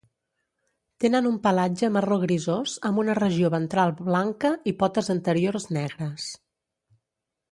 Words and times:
Tenen 1.03 1.27
un 1.31 1.35
pelatge 1.43 1.89
marró 1.97 2.17
grisós 2.23 2.73
amb 2.89 3.01
una 3.03 3.17
regió 3.19 3.51
ventral 3.57 3.93
blanca 3.99 4.53
i 4.71 4.75
potes 4.81 5.13
anteriors 5.17 5.71
negres. 5.79 6.27